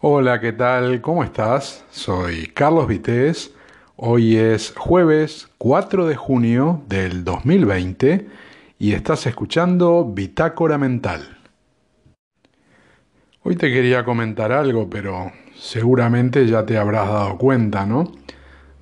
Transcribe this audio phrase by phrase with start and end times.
[0.00, 1.00] Hola, ¿qué tal?
[1.00, 1.84] ¿Cómo estás?
[1.90, 3.52] Soy Carlos Vitéz.
[3.96, 8.28] Hoy es jueves 4 de junio del 2020
[8.78, 11.38] y estás escuchando Bitácora Mental.
[13.42, 18.12] Hoy te quería comentar algo, pero seguramente ya te habrás dado cuenta, ¿no?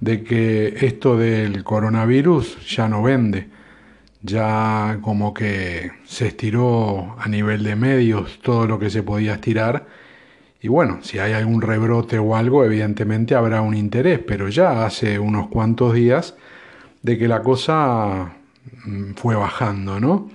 [0.00, 3.48] De que esto del coronavirus ya no vende.
[4.20, 10.05] Ya como que se estiró a nivel de medios todo lo que se podía estirar
[10.66, 15.16] y bueno, si hay algún rebrote o algo, evidentemente habrá un interés, pero ya hace
[15.16, 16.34] unos cuantos días
[17.02, 18.32] de que la cosa
[18.84, 20.28] mm, fue bajando, ¿no?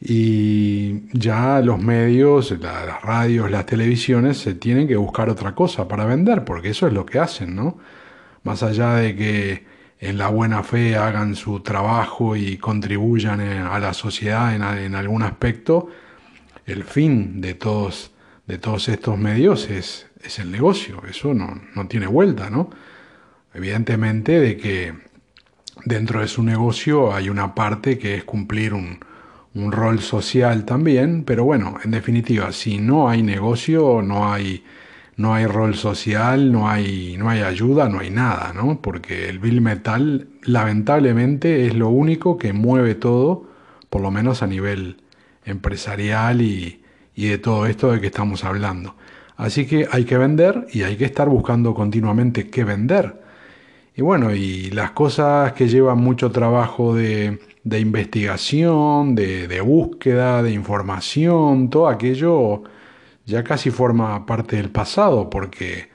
[0.00, 6.06] Y ya los medios, las radios, las televisiones se tienen que buscar otra cosa para
[6.06, 7.76] vender, porque eso es lo que hacen, ¿no?
[8.44, 9.66] Más allá de que
[9.98, 14.94] en la buena fe hagan su trabajo y contribuyan eh, a la sociedad en, en
[14.94, 15.88] algún aspecto,
[16.64, 18.14] el fin de todos
[18.50, 22.68] de todos estos medios es, es el negocio, eso no, no, tiene vuelta, ¿no?
[23.54, 24.92] Evidentemente de que
[25.84, 28.98] dentro de su negocio hay una parte que es cumplir un,
[29.54, 34.64] un rol social también, pero bueno, en definitiva, si no hay negocio, no hay,
[35.16, 38.82] no hay rol social, no hay, no hay ayuda, no hay nada, ¿no?
[38.82, 43.48] Porque el bill metal lamentablemente es lo único que mueve todo,
[43.90, 44.96] por lo menos a nivel
[45.44, 46.79] empresarial y,
[47.20, 48.96] y de todo esto de que estamos hablando.
[49.36, 53.20] Así que hay que vender y hay que estar buscando continuamente qué vender.
[53.94, 60.42] Y bueno, y las cosas que llevan mucho trabajo de, de investigación, de, de, búsqueda,
[60.42, 62.62] de información, todo aquello
[63.26, 65.90] ya casi forma parte del pasado, porque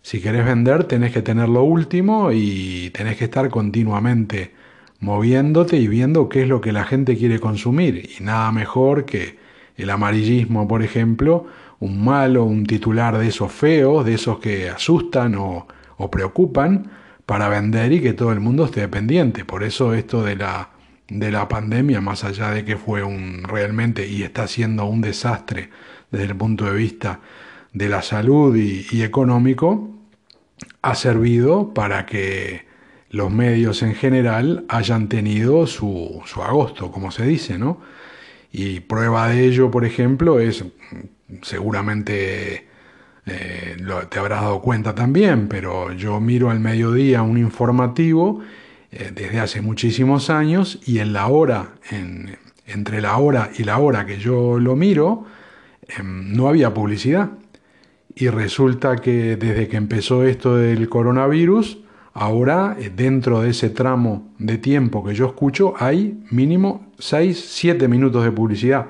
[0.00, 4.54] si querés vender tenés que tener lo último y tenés que estar continuamente
[5.00, 8.10] moviéndote y viendo qué es lo que la gente quiere consumir.
[8.18, 9.49] Y nada mejor que
[9.80, 11.46] el amarillismo, por ejemplo,
[11.80, 15.66] un malo, un titular de esos feos, de esos que asustan o,
[16.10, 16.90] preocupan,
[17.26, 19.44] para vender y que todo el mundo esté pendiente.
[19.44, 20.70] Por eso esto de la,
[21.08, 25.70] de la pandemia, más allá de que fue un realmente y está siendo un desastre
[26.10, 27.20] desde el punto de vista
[27.72, 29.90] de la salud y, económico,
[30.82, 32.66] ha servido para que
[33.10, 37.80] los medios en general hayan tenido su, su agosto, como se dice, ¿no?
[38.52, 40.64] Y prueba de ello, por ejemplo, es
[41.42, 42.66] seguramente
[43.26, 43.76] eh,
[44.08, 48.40] te habrás dado cuenta también, pero yo miro al mediodía un informativo
[48.90, 51.74] eh, desde hace muchísimos años y en la hora,
[52.66, 55.26] entre la hora y la hora que yo lo miro,
[55.88, 57.30] em, no había publicidad.
[58.14, 61.78] Y resulta que desde que empezó esto del coronavirus,
[62.12, 67.88] Ahora, eh, dentro de ese tramo de tiempo que yo escucho, hay mínimo 6, 7
[67.88, 68.86] minutos de publicidad.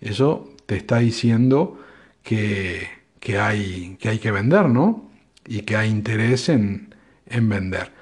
[0.00, 1.78] Eso te está diciendo
[2.22, 2.86] que,
[3.20, 5.10] que, hay, que vender, ¿no?
[5.46, 6.94] Y que hay interés en,
[7.26, 7.92] en vender.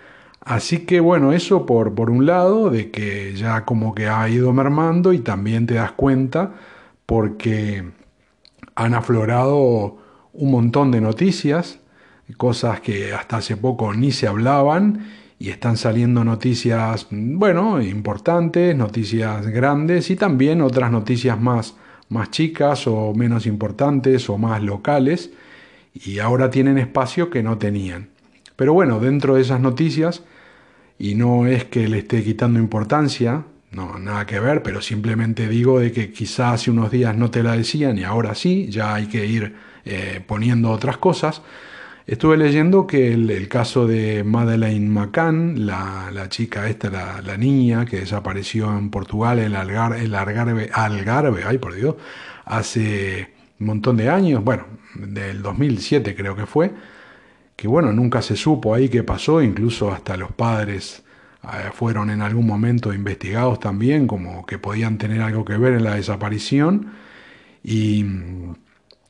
[0.40, 4.52] Así que bueno, eso por, por un lado, de que ya como que ha ido
[4.52, 6.54] mermando y también te das cuenta
[7.06, 7.84] porque
[8.74, 9.98] han aflorado
[10.32, 11.80] un montón de noticias
[12.34, 15.06] cosas que hasta hace poco ni se hablaban
[15.38, 21.76] y están saliendo noticias, bueno, importantes, noticias grandes y también otras noticias más,
[22.08, 25.30] más chicas o menos importantes o más locales
[25.94, 28.08] y ahora tienen espacio que no tenían.
[28.56, 30.22] Pero bueno, dentro de esas noticias,
[30.98, 35.80] y no es que le esté quitando importancia, no, nada que ver, pero simplemente digo
[35.80, 39.06] de que quizás hace unos días no te la decían y ahora sí, ya hay
[39.06, 39.54] que ir
[39.84, 41.42] eh, poniendo otras cosas.
[42.06, 47.84] Estuve leyendo que el, caso de Madeleine McCann, la, la chica esta, la, la, niña
[47.84, 51.96] que desapareció en Portugal, en el Algarve, Algarve, ay por Dios,
[52.44, 56.72] hace un montón de años, bueno, del 2007 creo que fue,
[57.56, 61.02] que bueno, nunca se supo ahí qué pasó, incluso hasta los padres
[61.42, 65.82] eh, fueron en algún momento investigados también, como que podían tener algo que ver en
[65.82, 66.92] la desaparición,
[67.64, 68.04] y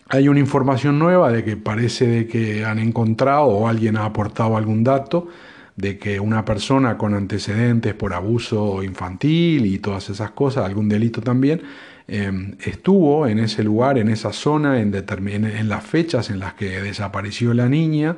[0.08, 4.56] hay una información nueva de que parece de que han encontrado o alguien ha aportado
[4.56, 5.29] algún dato
[5.76, 11.20] de que una persona con antecedentes por abuso infantil y todas esas cosas, algún delito
[11.20, 11.62] también,
[12.08, 16.81] em, estuvo en ese lugar, en esa zona, en, en las fechas en las que
[16.81, 18.17] desapareció la niña.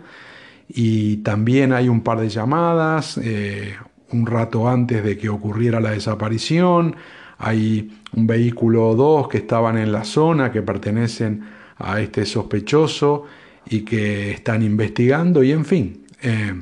[0.69, 3.75] Y también hay un par de llamadas, eh,
[4.13, 6.97] un rato antes de que ocurriera la desaparición.
[7.39, 13.25] Hay un vehículo o dos que estaban en la zona, que pertenecen a este sospechoso
[13.69, 16.55] y que están investigando y en fin, eh,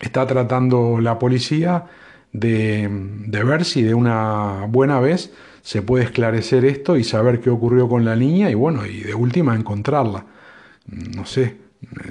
[0.00, 1.86] está tratando la policía
[2.32, 2.88] de,
[3.26, 7.88] de, ver si de una buena vez se puede esclarecer esto y saber qué ocurrió
[7.88, 10.26] con la niña y bueno, y de última encontrarla,
[10.86, 11.56] no sé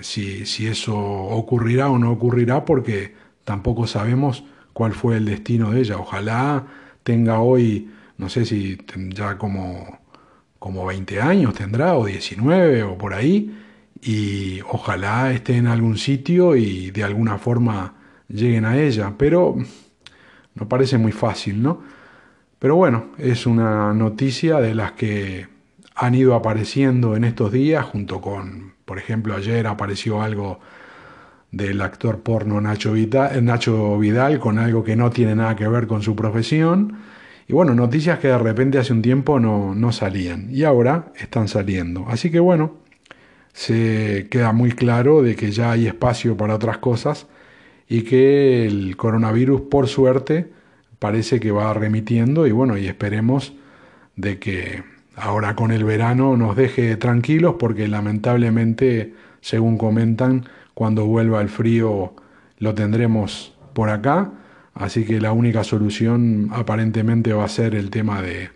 [0.01, 4.43] si, si eso ocurrirá o no ocurrirá porque tampoco sabemos
[4.73, 5.97] cuál fue el destino de ella.
[5.97, 6.65] Ojalá
[7.03, 8.77] tenga hoy, no sé si
[9.09, 9.99] ya como,
[10.61, 13.51] como 20 años tendrá, o 19 o por ahí,
[13.99, 17.95] y ojalá esté en algún sitio y de alguna forma
[18.27, 19.55] lleguen a ella, pero
[20.53, 21.81] no parece muy fácil, ¿no?
[22.59, 25.47] Pero bueno, es una noticia de las que
[25.95, 30.59] han ido apareciendo en estos días, junto con, por ejemplo, ayer apareció algo
[31.49, 35.87] del actor porno Nacho Vidal, Nacho Vidal con algo que no tiene nada que ver
[35.87, 36.99] con su profesión.
[37.47, 41.47] Y bueno, noticias que de repente hace un tiempo no, no salían y ahora están
[41.47, 42.05] saliendo.
[42.07, 42.77] Así que bueno,
[43.53, 47.27] se queda muy claro de que ya hay espacio para otras cosas
[47.89, 50.51] y que el coronavirus, por suerte,
[50.99, 53.53] parece que va remitiendo y bueno, y esperemos
[54.15, 54.83] de que
[55.15, 62.15] ahora con el verano nos deje tranquilos porque lamentablemente, según comentan, cuando vuelva el frío
[62.59, 64.31] lo tendremos por acá,
[64.73, 68.49] así que la única solución aparentemente va a ser el tema de,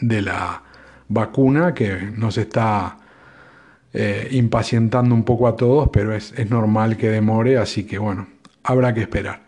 [0.00, 0.62] de la
[1.08, 2.98] vacuna que nos está
[3.92, 8.26] eh, impacientando un poco a todos, pero es, es normal que demore, así que bueno,
[8.62, 9.42] habrá que esperar.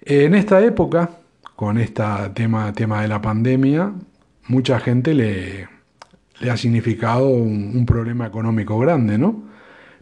[0.00, 1.10] En esta época,
[1.54, 2.02] con este
[2.34, 3.92] tema, tema de la pandemia,
[4.48, 5.68] mucha gente le,
[6.40, 9.44] le ha significado un, problema económico grande, ¿no?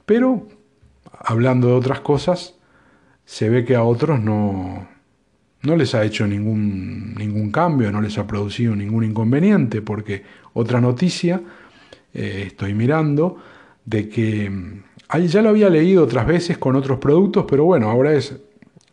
[0.06, 0.48] Pero,
[1.12, 2.54] hablando de otras cosas,
[3.30, 4.88] se ve que a otros no,
[5.62, 10.80] no les ha hecho ningún, ningún cambio, no les ha producido ningún inconveniente, porque otra
[10.80, 11.40] noticia,
[12.12, 13.36] eh, estoy mirando,
[13.84, 14.50] de que
[15.28, 18.36] ya lo había leído otras veces con otros productos, pero bueno, ahora es,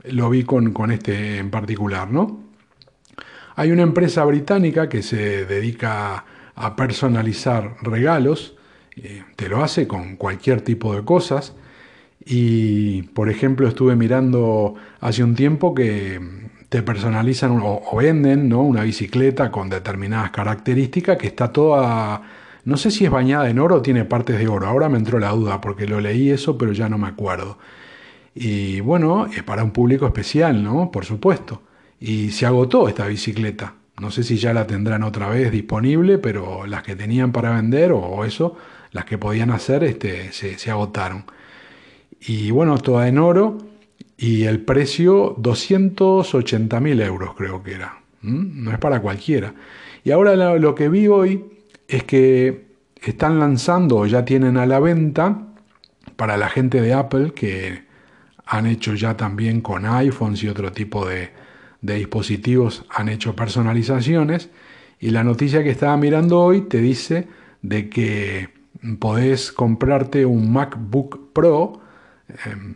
[0.04, 2.40] lo vi con, con este en particular, ¿no?
[3.56, 8.56] Hay una empresa británica que se dedica a personalizar regalos,
[8.96, 11.56] eh, te lo hace con cualquier tipo de cosas,
[12.30, 16.20] y por ejemplo estuve mirando hace un tiempo que
[16.70, 18.62] te personalizan o, venden ¿no?
[18.64, 22.22] una bicicleta con determinadas características que está toda
[22.68, 24.68] no sé si es bañada en oro o tiene partes de oro.
[24.68, 27.58] Ahora me entró la duda porque lo leí eso, pero ya no me acuerdo.
[28.36, 30.92] Y bueno, es para un público especial, ¿no?
[30.92, 31.62] Por supuesto.
[31.98, 33.76] Y se agotó esta bicicleta.
[34.02, 37.94] No sé si ya la tendrán otra vez disponible, pero las que tenían para vender
[37.94, 38.58] o eso,
[38.92, 41.24] las que podían hacer, este, se, agotaron.
[42.20, 43.58] Y bueno, toda en oro
[44.18, 48.02] y el precio 280 mil euros creo que era.
[48.22, 49.54] No es para cualquiera.
[50.04, 51.46] Y ahora lo que vi hoy
[51.88, 52.68] es que
[53.02, 55.48] están lanzando ya tienen a la venta
[56.16, 57.84] para la gente de Apple que
[58.46, 61.32] han hecho ya también con iPhones y otro tipo de,
[61.82, 64.50] dispositivos, han hecho personalizaciones
[65.00, 67.28] y la noticia que estaba mirando hoy te dice
[67.62, 68.50] de que
[69.00, 71.82] podés comprarte un MacBook Pro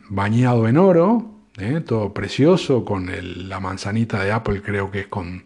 [0.09, 1.81] bañado en oro, ¿eh?
[1.85, 3.09] todo precioso, con
[3.49, 5.43] la manzanita de Apple creo que es con,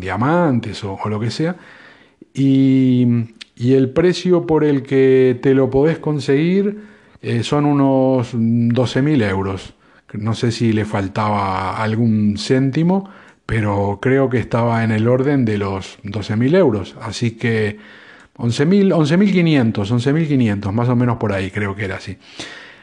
[0.00, 1.56] diamantes o, o lo que sea,
[2.34, 3.06] y,
[3.56, 6.84] el precio por el que te lo podés conseguir
[7.20, 9.74] eh, son unos 12.000 euros.
[10.14, 13.08] No sé si le faltaba algún céntimo,
[13.46, 16.96] pero creo que estaba en el orden de los 12.000 euros.
[17.00, 17.78] Así que
[18.36, 22.18] 11.500, 11.500, más o menos por ahí creo que era así.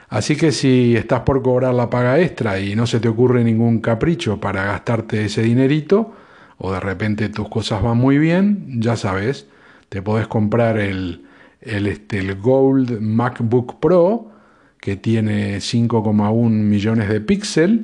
[0.10, 3.80] Así que si estás por cobrar la paga extra y no se te ocurre ningún
[3.80, 6.14] capricho para gastarte ese dinerito,
[6.58, 9.48] o de repente tus cosas van muy bien, ya sabes,
[9.88, 11.26] te podés comprar el,
[11.62, 14.32] el, este, el Gold MacBook Pro
[14.80, 17.82] que tiene 5,1 millones de píxeles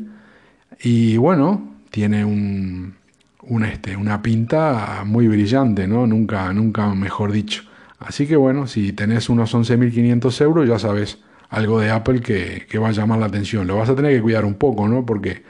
[0.81, 2.95] y bueno, tiene un,
[3.65, 6.07] este, una pinta muy brillante, ¿no?
[6.07, 7.63] Nunca, nunca mejor dicho.
[7.99, 12.77] Así que bueno, si tenés unos 11.500 euros, ya sabes algo de Apple que, que
[12.77, 13.67] va a llamar la atención.
[13.67, 15.05] Lo vas a tener que cuidar un poco, ¿no?
[15.05, 15.43] Porque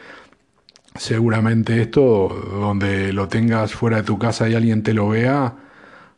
[0.96, 5.56] seguramente esto, donde lo tengas fuera de tu casa y alguien te lo vea,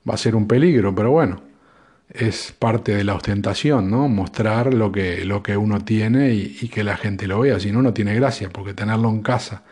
[0.08, 1.42] va a ser un peligro, pero bueno,
[2.10, 4.08] es parte de la ostentación, ¿no?
[4.08, 7.82] Mostrar lo que, lo que uno tiene y, que la gente lo vea, si no,
[7.82, 9.64] no tiene gracia, porque tenerlo en casa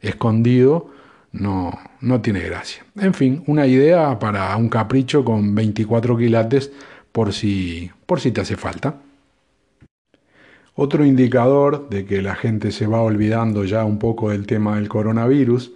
[0.00, 0.90] escondido
[1.32, 2.84] no, no tiene gracia.
[2.96, 6.72] En fin, una idea para un capricho con 24 quilates
[7.12, 8.96] por si, por si te hace falta.
[10.76, 14.88] Otro indicador de que la gente se va olvidando ya un poco del tema del
[14.88, 15.72] coronavirus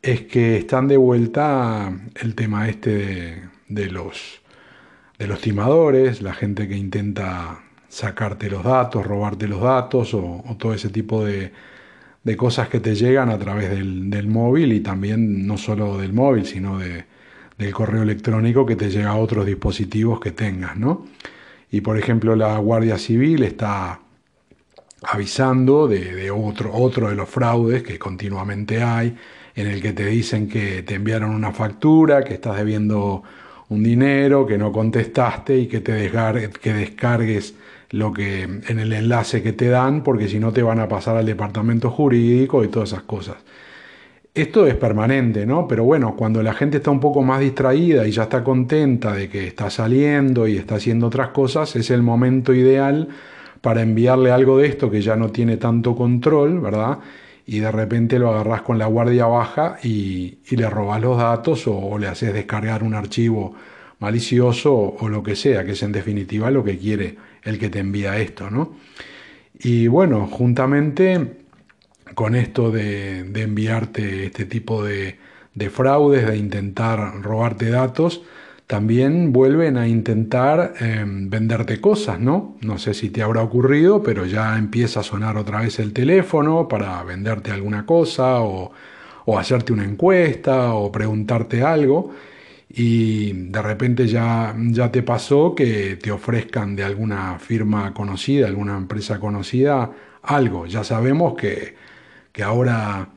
[0.00, 4.40] es que están de vuelta el tema este de, los,
[5.18, 10.72] de los timadores, la gente que intenta sacarte los datos, robarte los datos o, todo
[10.72, 11.52] ese tipo de,
[12.22, 16.12] de, cosas que te llegan a través del, del, móvil y también no solo del
[16.12, 17.06] móvil, sino de,
[17.56, 21.06] del correo electrónico que te llega a otros dispositivos que tengas, ¿no?
[21.70, 24.00] y por ejemplo la Guardia Civil está
[25.02, 29.16] avisando de, otro, otro de los fraudes que continuamente hay,
[29.54, 33.22] en el que te dicen que te enviaron una factura, que estás debiendo
[33.68, 36.10] un dinero, que no contestaste y que te
[36.60, 37.54] que descargues
[37.90, 41.16] lo que en el enlace que te dan, porque si no te van a pasar
[41.16, 43.36] al departamento jurídico y todas esas cosas.
[44.34, 45.66] Esto es permanente, ¿no?
[45.66, 49.28] Pero bueno, cuando la gente está un poco más distraída y ya está contenta de
[49.28, 53.08] que está saliendo y está haciendo otras cosas, es el momento ideal
[53.60, 56.98] para enviarle algo de esto que ya no tiene tanto control, ¿verdad?
[57.46, 61.98] Y de repente lo agarras con la guardia baja y, le robas los datos o,
[61.98, 63.54] le haces descargar un archivo
[64.00, 67.78] malicioso o, lo que sea, que es en definitiva lo que quiere el que te
[67.78, 68.76] envía esto, ¿no?
[69.60, 71.38] Y bueno, juntamente
[72.14, 75.18] con esto de, enviarte este tipo de,
[75.54, 78.22] de fraudes, de intentar robarte datos,
[78.68, 82.58] también vuelven a intentar em, venderte cosas, ¿no?
[82.60, 86.68] No sé si te habrá ocurrido, pero ya empieza a sonar otra vez el teléfono
[86.68, 88.72] para venderte alguna cosa o,
[89.38, 92.10] hacerte una encuesta o preguntarte algo
[92.70, 98.76] y de repente ya, ya te pasó que te ofrezcan de alguna firma conocida, alguna
[98.76, 99.90] empresa conocida,
[100.22, 100.66] algo.
[100.66, 101.74] Ya sabemos que,
[102.32, 103.08] que ahora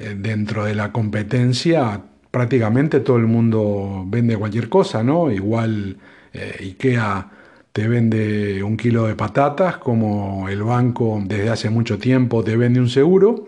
[0.00, 5.30] eh, dentro de la competencia prácticamente todo el mundo vende cualquier cosa, ¿no?
[5.30, 5.96] Igual
[6.32, 7.30] eh, IKEA
[7.72, 12.80] te vende un kilo de patatas, como el banco desde hace mucho tiempo te vende
[12.80, 13.46] un seguro.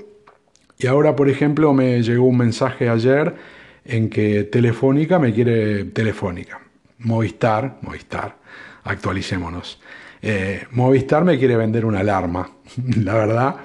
[0.78, 3.34] Y ahora, por ejemplo, me llegó un mensaje ayer
[3.84, 6.60] en que Telefónica me quiere Telefónica.
[6.98, 8.36] Movistar, Movistar,
[8.84, 9.80] actualicémonos.
[10.20, 12.50] Eh, Movistar me quiere vender una alarma.
[13.02, 13.56] La verdad,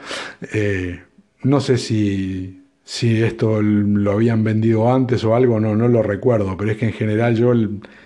[0.54, 1.04] eh,
[1.44, 6.56] no sé si si esto lo habían vendido antes o algo, no, no lo recuerdo,
[6.56, 7.52] pero es que en general yo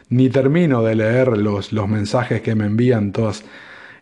[0.10, 3.46] ni termino de leer los, los mensajes que me envían todas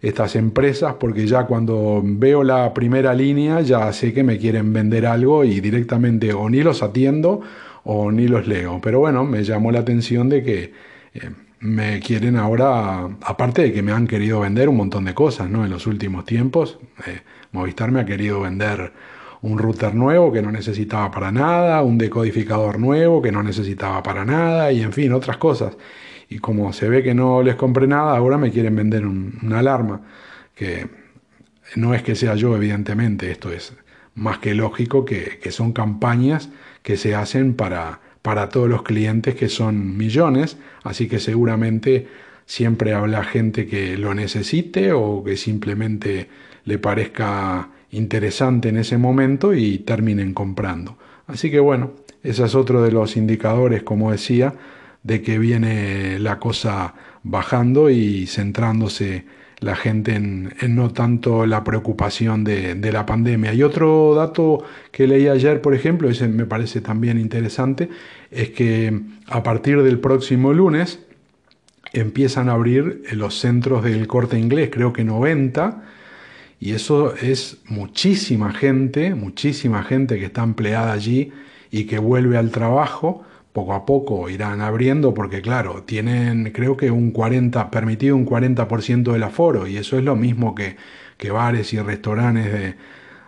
[0.02, 5.06] estas empresas porque ya cuando veo la primera línea ya sé que me quieren vender
[5.06, 7.42] algo y directamente o ni los atiendo
[7.84, 8.80] o ni los leo.
[8.82, 10.74] Pero bueno, me llamó la atención de que
[11.14, 15.50] eh, me quieren ahora, aparte de que me han querido vender un montón de cosas
[15.50, 15.66] ¿no?
[15.66, 17.20] en los últimos tiempos, eh,
[17.52, 18.94] Movistar me ha querido vender
[19.42, 24.26] un router nuevo que no necesitaba para nada, un decodificador nuevo que no necesitaba para
[24.26, 25.78] nada y en fin, otras cosas.
[26.30, 30.02] Y como se ve que no les compré nada, ahora me quieren vender una alarma,
[30.56, 30.88] que
[31.76, 33.76] no es que sea yo, evidentemente, esto es
[34.16, 36.50] más que lógico que, que son campañas
[36.84, 42.08] que se hacen para, para todos los clientes que son millones, así que seguramente
[42.46, 46.30] siempre habla gente que lo necesite o que simplemente
[46.66, 50.98] le parezca interesante en ese momento y terminen comprando.
[51.28, 51.92] Así que bueno,
[52.24, 54.54] ese es otro de los indicadores, como decía,
[55.04, 56.94] de que viene la cosa
[57.24, 59.26] bajando y centrándose
[59.60, 63.54] la gente en, no tanto la preocupación de, la pandemia.
[63.54, 67.90] Y otro dato que leí ayer, por ejemplo, ese me parece también interesante,
[68.32, 71.00] es que a partir del próximo lunes
[71.92, 75.84] empiezan a abrir los centros del corte inglés, creo que 90,
[76.60, 81.32] y eso es muchísima gente, muchísima gente que está empleada allí
[81.72, 83.24] y que vuelve al trabajo.
[83.54, 89.12] Poco a poco irán abriendo porque claro, tienen creo que un 40, permitido un 40%
[89.12, 90.76] del aforo y eso es lo mismo que,
[91.18, 92.76] que bares y restaurantes de,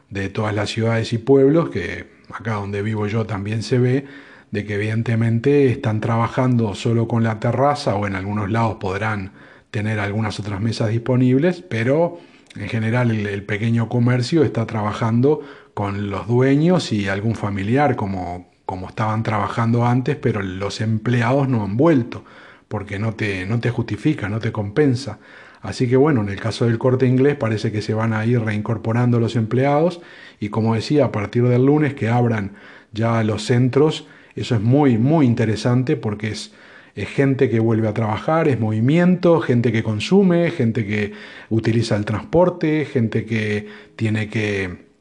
[0.10, 4.06] de todas las ciudades y pueblos, que acá donde vivo yo también se ve,
[4.52, 9.32] de que evidentemente están trabajando solo con la terraza o en algunos lados podrán
[9.72, 12.20] tener algunas otras mesas disponibles, pero
[12.55, 15.41] en general el, pequeño comercio está trabajando
[15.74, 21.63] con los dueños y algún familiar como, como estaban trabajando antes, pero los empleados no
[21.63, 22.25] han vuelto
[22.67, 25.20] porque no te, no te justifica, no te compensa.
[25.62, 28.41] Así que bueno, en el caso del corte inglés parece que se van a ir
[28.41, 30.01] reincorporando los empleados
[30.39, 32.53] y como decía, a partir del lunes que abran
[32.91, 36.53] ya los centros, eso es muy, muy interesante porque es
[36.96, 41.14] es gente que vuelve a trabajar, es movimiento, gente que consume, gente que
[41.50, 44.92] utiliza el transporte, gente que tiene que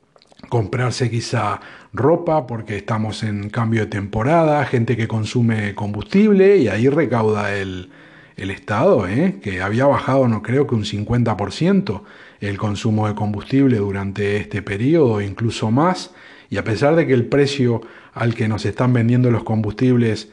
[0.49, 1.61] comprarse quizá
[1.93, 7.91] ropa porque estamos en cambio de temporada, gente que consume combustible y ahí recauda el,
[8.37, 9.39] Estado, ¿eh?
[9.43, 12.03] que había bajado no creo que un 50%
[12.41, 16.15] el consumo de combustible durante este periodo, incluso más,
[16.49, 17.83] y a pesar de que el precio
[18.15, 20.31] al que nos están vendiendo los combustibles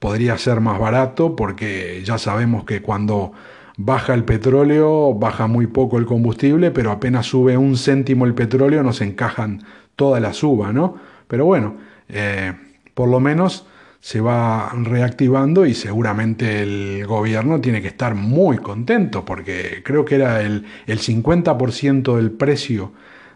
[0.00, 3.32] podría ser más barato porque ya sabemos que cuando
[3.76, 8.82] baja el petróleo, baja muy poco el combustible, pero apenas sube un céntimo el petróleo
[8.82, 9.62] nos encajan
[9.94, 10.96] toda la suba, ¿no?
[11.28, 11.76] Pero bueno,
[12.08, 12.54] eh,
[12.94, 13.66] por lo menos
[14.00, 20.14] se va reactivando y seguramente el gobierno tiene que estar muy contento porque creo que
[20.14, 22.92] era el, el 50% del precio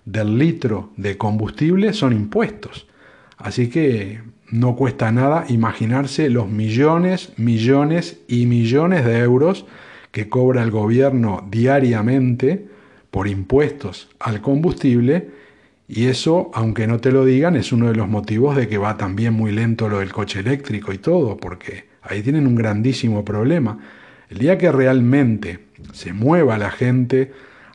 [0.07, 2.87] del litro de combustible son impuestos.
[3.37, 9.67] Así que no cuesta nada imaginarse los millones, millones y millones de euros
[10.11, 12.67] que cobra el gobierno diariamente
[13.11, 15.29] por impuestos al combustible
[15.87, 18.97] y eso, aunque no te lo digan, es uno de los motivos de que va
[18.97, 23.79] también muy lento lo del coche eléctrico y todo, porque ahí tienen un grandísimo problema.
[24.31, 25.61] El día que realmente
[25.93, 27.33] se mueva la gente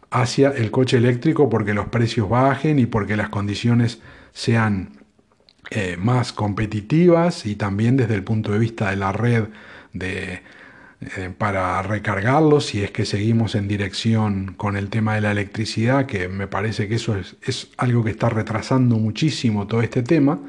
[0.10, 4.02] hacia el coche eléctrico porque los precios bajen y porque las condiciones
[4.34, 4.99] sean
[5.72, 9.46] eh, más competitivas y también desde el punto de vista de la red
[9.94, 10.42] de,
[11.02, 16.06] eh, para recargarlos si es que seguimos en dirección con el tema de la electricidad,
[16.06, 20.40] que me parece que eso es, es algo que está retrasando muchísimo todo este tema,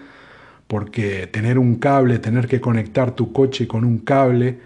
[0.66, 4.58] porque tener un cable, tener que conectar tu coche con un cable,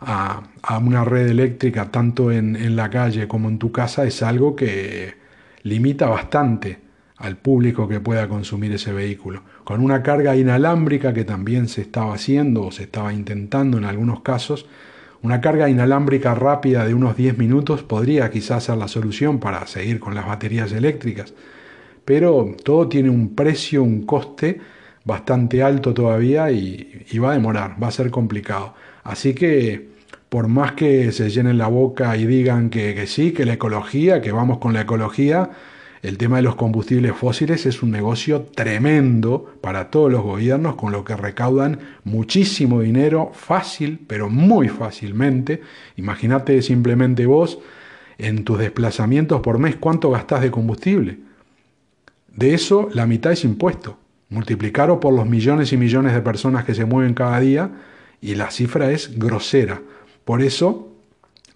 [0.00, 0.42] a,
[0.80, 5.14] una red eléctrica tanto en, la calle como en tu casa es algo que
[5.62, 6.78] limita bastante
[7.18, 9.42] al público que pueda consumir ese vehículo.
[9.64, 14.22] Con una carga inalámbrica que también se estaba haciendo o se estaba intentando en algunos
[14.22, 14.66] casos,
[15.22, 19.98] una carga inalámbrica rápida de unos 10 minutos podría quizás ser la solución para seguir
[19.98, 21.34] con las baterías eléctricas,
[22.04, 24.60] pero todo tiene un precio, un coste
[25.04, 28.74] bastante alto todavía y, y va a demorar, va a ser complicado.
[29.02, 29.88] Así que
[30.28, 34.32] por más que se llenen la boca y digan que, sí, que la ecología, que
[34.32, 35.50] vamos con la ecología,
[36.02, 40.92] el tema de los combustibles fósiles es un negocio tremendo para todos los gobiernos, con
[40.92, 45.60] lo que recaudan muchísimo dinero fácil, pero muy fácilmente.
[45.96, 47.58] Imagínate simplemente vos
[48.18, 51.18] en tus desplazamientos por mes cuánto gastás de combustible.
[52.34, 53.98] De eso la mitad es impuesto.
[54.28, 57.70] Multiplicarlo por los millones y millones de personas que se mueven cada día
[58.20, 59.80] y la cifra es grosera.
[60.24, 60.92] Por eso,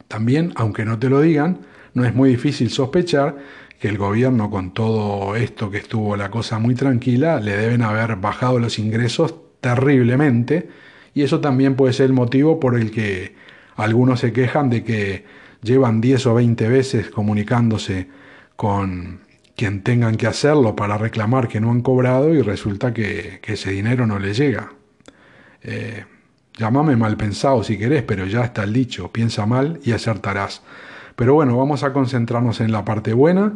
[0.09, 1.59] también, aunque no te lo digan,
[1.95, 3.37] no es muy difícil sospechar
[3.83, 8.15] que el gobierno con todo esto que estuvo la cosa muy tranquila, le deben haber
[8.15, 10.69] bajado los ingresos terriblemente
[11.15, 13.35] y eso también puede ser el motivo por el que
[13.75, 15.25] algunos se quejan de que
[15.63, 18.07] llevan 10 o 20 veces comunicándose
[18.55, 19.23] con
[19.57, 24.07] quien tengan que hacerlo para reclamar que no han cobrado y resulta que, ese dinero
[24.07, 24.75] no les llega.
[25.65, 26.05] Eh,
[26.57, 30.63] Llámame mal pensado si querés, pero ya está el dicho, piensa mal y acertarás.
[31.17, 33.53] Pero bueno, vamos a concentrarnos en la parte buena,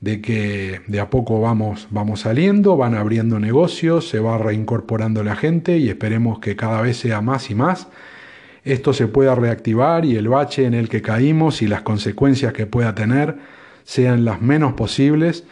[0.00, 5.36] de que de a poco vamos, vamos saliendo, van abriendo negocios, se va reincorporando la
[5.36, 7.88] gente y esperemos que cada vez sea más y más.
[8.64, 12.66] Esto se pueda reactivar y el bache en el que caímos y las consecuencias que
[12.66, 13.36] pueda tener
[13.84, 15.44] sean las menos posibles,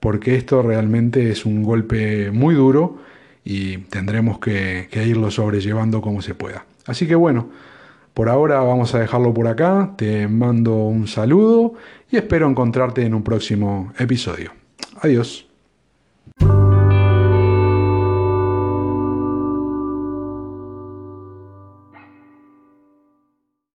[0.00, 2.98] porque esto realmente es un golpe muy duro
[3.44, 6.64] y tendremos que, irlo sobrellevando como se pueda.
[6.86, 7.48] Así que bueno,
[8.14, 11.74] por ahora vamos a dejarlo por acá, te mando un saludo
[12.10, 14.52] y espero encontrarte en un próximo episodio.
[15.00, 15.51] Adiós.